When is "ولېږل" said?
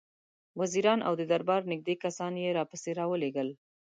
3.11-3.49